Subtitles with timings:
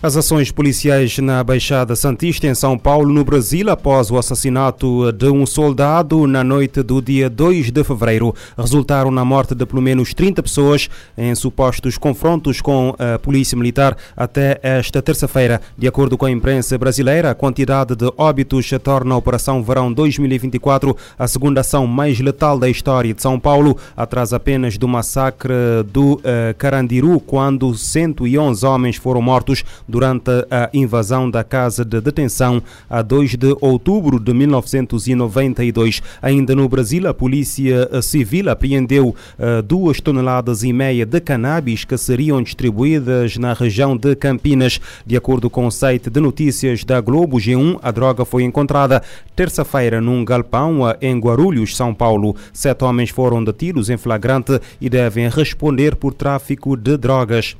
[0.00, 5.26] As ações policiais na Baixada Santista, em São Paulo, no Brasil, após o assassinato de
[5.26, 10.14] um soldado na noite do dia 2 de fevereiro, resultaram na morte de pelo menos
[10.14, 15.60] 30 pessoas em supostos confrontos com a Polícia Militar até esta terça-feira.
[15.76, 20.96] De acordo com a imprensa brasileira, a quantidade de óbitos torna a Operação Verão 2024
[21.18, 25.52] a segunda ação mais letal da história de São Paulo, atrás apenas do massacre
[25.92, 32.62] do uh, Carandiru, quando 111 homens foram mortos durante a invasão da casa de detenção
[32.88, 36.02] a 2 de outubro de 1992.
[36.20, 41.96] Ainda no Brasil, a Polícia Civil apreendeu uh, duas toneladas e meia de cannabis que
[41.96, 44.80] seriam distribuídas na região de Campinas.
[45.06, 49.02] De acordo com o site de notícias da Globo G1, a droga foi encontrada
[49.34, 52.36] terça-feira num galpão em Guarulhos, São Paulo.
[52.52, 57.56] Sete homens foram detidos em flagrante e devem responder por tráfico de drogas.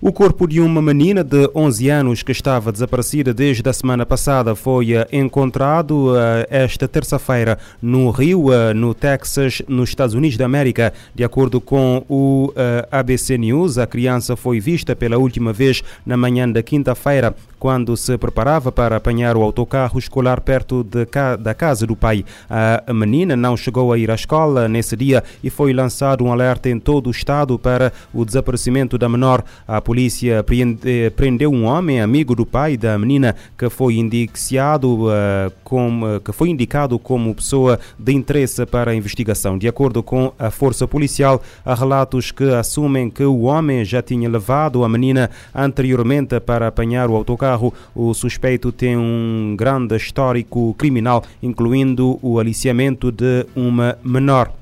[0.00, 4.54] O corpo de uma menina de 11 anos que estava desaparecida desde a semana passada
[4.54, 6.16] foi eh, encontrado uh,
[6.50, 10.92] esta terça-feira no Rio, uh, no Texas, nos Estados Unidos da América.
[11.14, 12.52] De acordo com o
[12.90, 18.18] ABC News, a criança foi vista pela última vez na manhã da quinta-feira, quando se
[18.18, 22.22] preparava para apanhar o autocarro escolar perto ca da casa do pai.
[22.50, 26.68] A menina não chegou a ir à escola nesse dia e foi lançado um alerta
[26.68, 29.42] em todo o estado para o desaparecimento da menor.
[29.66, 30.44] A polícia
[31.16, 36.50] prendeu um homem amigo do pai da menina que foi indiciado uh, como, que foi
[36.50, 39.56] indicado como pessoa de interesse para a investigação.
[39.56, 44.28] De acordo com a força policial, há relatos que assumem que o homem já tinha
[44.28, 47.72] levado a menina anteriormente para apanhar o autocarro carro.
[47.94, 54.52] O suspeito tem um grande histórico criminal, incluindo o aliciamento de uma menor.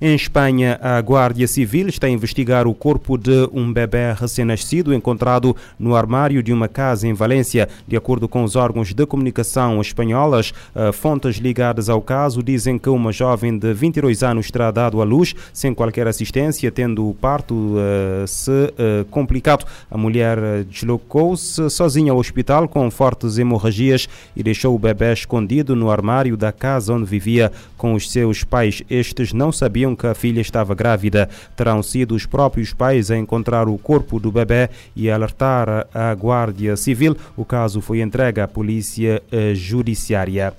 [0.00, 5.56] Em Espanha, a Guardia Civil está a investigar o corpo de um bebê recém-nascido encontrado
[5.76, 7.68] no armário de uma casa em Valência.
[7.84, 12.88] De acordo com os órgãos de comunicação espanholas, eh, fontes ligadas ao caso dizem que
[12.88, 17.54] uma jovem de 22 anos terá dado à luz sem qualquer assistência, tendo o parto
[17.54, 19.66] uh, se uh, complicado.
[19.90, 25.90] A mulher deslocou-se sozinha ao hospital com fortes hemorragias e deixou o bebê escondido no
[25.90, 28.80] armário da casa onde vivia com os seus pais.
[28.88, 31.28] Estes não sabiam sabiam que a filha estava grávida.
[31.56, 36.76] Terão sido os próprios pais a encontrar o corpo do bebê e alertar a Guardia
[36.76, 37.16] Civil.
[37.36, 40.52] O caso foi entregue à Polícia eh, Judiciária.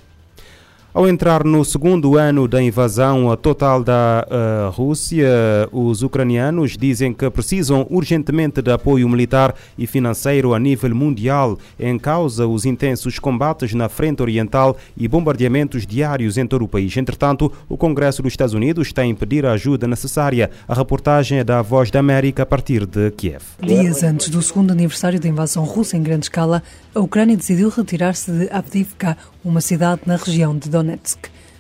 [0.99, 5.29] Ao entrar no segundo ano da invasão total da uh, Rússia,
[5.71, 11.97] os ucranianos dizem que precisam urgentemente de apoio militar e financeiro a nível mundial, em
[11.97, 16.97] causa os intensos combates na frente oriental e bombardeamentos diários em todo o país.
[16.97, 20.51] Entretanto, o Congresso dos Estados Unidos está a impedir a ajuda necessária.
[20.67, 23.41] A reportagem é da Voz da América a partir de Kiev.
[23.63, 26.61] Dias antes do segundo aniversário da invasão russa em grande escala,
[26.93, 29.15] a Ucrânia decidiu retirar-se de Avdivka,
[29.45, 30.88] uma cidade na região de Donetsk.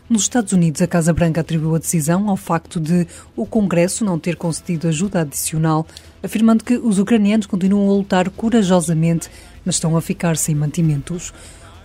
[0.09, 4.17] Nos Estados Unidos, a Casa Branca atribuiu a decisão ao facto de o Congresso não
[4.17, 5.85] ter concedido ajuda adicional,
[6.23, 9.29] afirmando que os ucranianos continuam a lutar corajosamente,
[9.63, 11.31] mas estão a ficar sem mantimentos.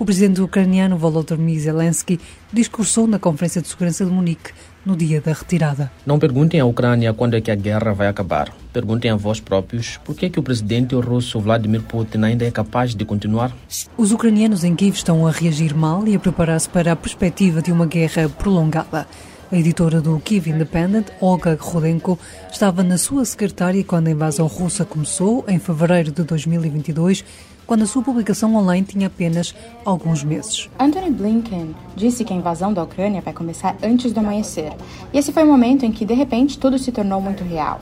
[0.05, 2.21] O presidente ucraniano Volodymyr Zelensky
[2.53, 4.53] discursou na Conferência de Segurança de Munique
[4.85, 5.91] no dia da retirada.
[6.05, 8.55] Não perguntem à Ucrânia quando é que a guerra vai acabar.
[8.71, 12.51] Perguntem a vós próprios por que, é que o presidente russo Vladimir Putin ainda é
[12.51, 13.51] capaz de continuar.
[13.97, 17.73] Os ucranianos em Kiev estão a reagir mal e a preparar-se para a perspectiva de
[17.73, 19.09] uma guerra prolongada.
[19.51, 22.19] A editora do Kiev Independent, Olga Rodenko,
[22.53, 27.25] estava na sua secretária quando a invasão russa começou, em fevereiro de 2022,
[27.67, 30.69] quando a sua publicação online tinha apenas alguns meses.
[30.79, 34.73] Anthony Blinken disse que a invasão da Ucrânia vai começar antes do amanhecer.
[35.13, 37.81] E esse foi o momento em que, de repente, tudo se tornou muito real.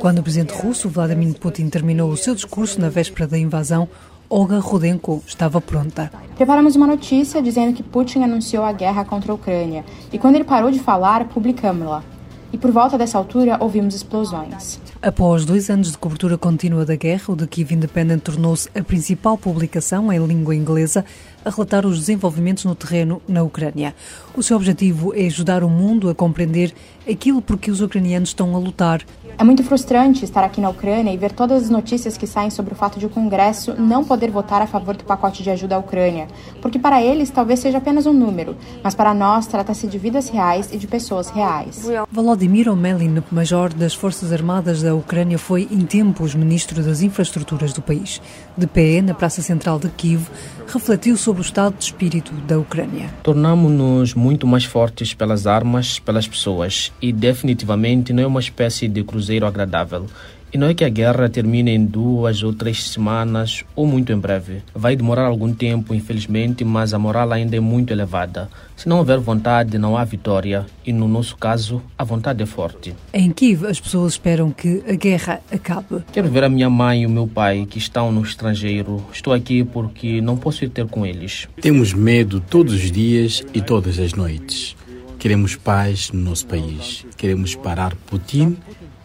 [0.00, 3.88] Quando o presidente russo Vladimir Putin terminou o seu discurso na véspera da invasão,
[4.28, 6.10] Olga Rudenko estava pronta.
[6.34, 9.84] Preparamos uma notícia dizendo que Putin anunciou a guerra contra a Ucrânia.
[10.12, 12.15] E quando ele parou de falar, publicamos-la
[12.56, 14.80] e por volta dessa altura ouvimos explosões.
[15.02, 19.36] Após dois anos de cobertura contínua da guerra, o The Kiev Independent tornou-se a principal
[19.36, 21.04] publicação em língua inglesa
[21.46, 23.94] a relatar os desenvolvimentos no terreno na Ucrânia.
[24.36, 26.74] O seu objetivo é ajudar o mundo a compreender
[27.08, 29.04] aquilo por que os ucranianos estão a lutar
[29.38, 32.72] é muito frustrante estar aqui na Ucrânia e ver todas as notícias que saem sobre
[32.72, 35.78] o fato de o Congresso não poder votar a favor do pacote de ajuda à
[35.78, 36.26] Ucrânia,
[36.62, 40.70] porque para eles talvez seja apenas um número, mas para nós trata-se de vidas reais
[40.72, 41.86] e de pessoas reais.
[42.10, 47.82] Volodymyr Omelin, major das Forças Armadas da Ucrânia, foi em tempos ministro das Infraestruturas do
[47.82, 48.22] país.
[48.56, 50.26] De pé na Praça Central de Kiev,
[50.66, 53.10] refletiu sobre o estado de espírito da Ucrânia.
[53.22, 59.02] Tornamos-nos muito mais fortes pelas armas, pelas pessoas e definitivamente não é uma espécie de
[59.02, 60.06] cruzeiro agradável.
[60.56, 64.16] E não é que a guerra termine em duas ou três semanas ou muito em
[64.16, 64.62] breve.
[64.74, 68.48] Vai demorar algum tempo, infelizmente, mas a moral ainda é muito elevada.
[68.74, 70.64] Se não houver vontade, não há vitória.
[70.86, 72.94] E no nosso caso, a vontade é forte.
[73.12, 76.02] Em Kiev, as pessoas esperam que a guerra acabe.
[76.10, 79.04] Quero ver a minha mãe e o meu pai que estão no estrangeiro.
[79.12, 81.46] Estou aqui porque não posso ir ter com eles.
[81.60, 84.74] Temos medo todos os dias e todas as noites.
[85.18, 87.04] Queremos paz no nosso país.
[87.18, 88.56] Queremos parar Putin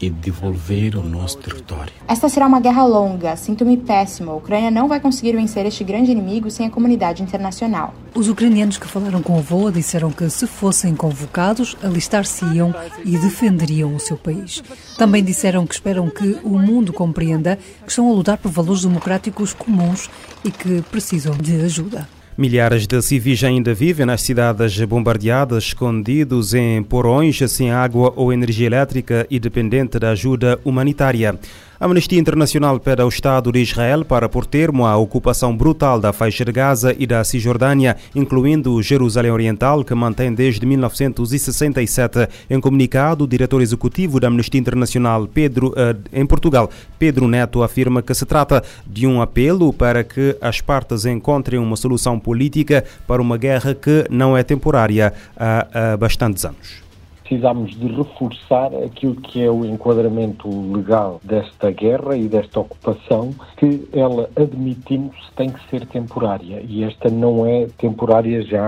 [0.02, 1.94] e devolver o nosso território.
[2.08, 4.32] Esta será uma guerra longa, sinto-me péssimo.
[4.32, 7.94] A Ucrânia não vai conseguir vencer este grande inimigo sem a comunidade internacional.
[8.14, 12.74] Os ucranianos que falaram com o VOA disseram que, se fossem convocados, alistar-se-iam
[13.06, 14.64] e defenderiam o seu país.
[14.98, 19.54] Também disseram que esperam que o mundo compreenda que estão a lutar por valores democráticos
[19.54, 20.10] comuns
[20.44, 22.21] e que precisam de ajuda.
[22.38, 28.68] Milhares de civis ainda vivem nas cidades bombardeadas, escondidos em porões sem água ou energia
[28.68, 31.38] elétrica e dependente da ajuda humanitária.
[31.82, 36.14] A Amnistia Internacional pede ao Estado de Israel para pôr termo à ocupação brutal da
[36.14, 42.30] faixa de Gaza e da Cisjordânia, incluindo Jerusalém Oriental, que mantém desde 1967.
[42.48, 46.70] Em comunicado, o diretor executivo da Amnistia Internacional Pedro, eh, em Portugal,
[47.00, 51.76] Pedro Neto, afirma que se trata de um apelo para que as partes encontrem uma
[51.76, 56.91] solução política para uma guerra que não é temporária há, há bastantes anos
[57.32, 63.88] precisamos de reforçar aquilo que é o enquadramento legal desta guerra e desta ocupação, que
[63.94, 66.62] ela, admitimos, tem que ser temporária.
[66.68, 68.66] E esta não é temporária já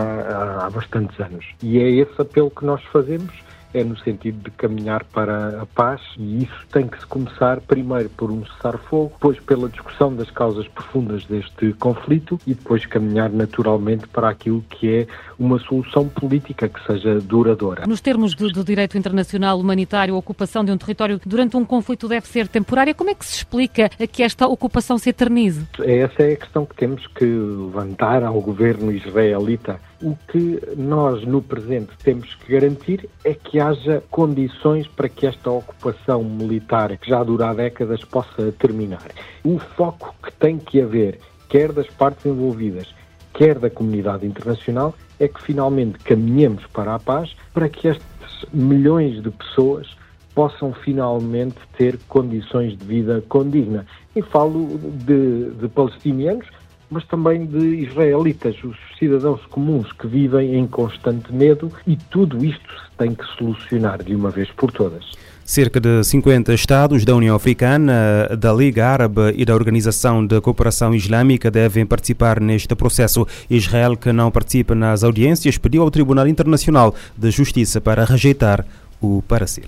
[0.61, 1.45] há bastantes anos.
[1.61, 3.33] E é esse apelo que nós fazemos
[3.73, 8.09] é no sentido de caminhar para a paz e isso tem que se começar primeiro
[8.09, 14.07] por um cessar-fogo, depois pela discussão das causas profundas deste conflito e depois caminhar naturalmente
[14.07, 17.85] para aquilo que é uma solução política que seja duradoura.
[17.87, 22.07] Nos termos do, do direito internacional humanitário, a ocupação de um território durante um conflito
[22.07, 22.93] deve ser temporária.
[22.93, 25.65] Como é que se explica que esta ocupação se eternize?
[25.79, 29.79] Essa é a questão que temos que levantar ao governo israelita.
[30.03, 35.49] O que nós, no presente, temos que garantir é que haja condições para que esta
[35.49, 39.07] ocupação militar, que já dura há décadas, possa terminar.
[39.45, 42.93] O foco que tem que haver, quer das partes envolvidas,
[43.33, 49.23] quer da comunidade internacional, é que finalmente caminhemos para a paz, para que estes milhões
[49.23, 49.95] de pessoas
[50.35, 53.85] possam finalmente ter condições de vida condigna.
[54.13, 54.67] E falo
[55.05, 56.47] de, de palestinianos,
[56.93, 62.69] mas também de israelitas, os cidadãos comuns que vivem em constante medo e tudo isto
[62.69, 65.03] se tem que solucionar de uma vez por todas.
[65.43, 70.93] Cerca de 50 Estados da União Africana, da Liga Árabe e da Organização de Cooperação
[70.93, 73.27] Islâmica devem participar neste processo.
[73.49, 78.65] Israel, que não participa nas audiências, pediu ao Tribunal Internacional de Justiça para rejeitar
[79.01, 79.67] o parecer.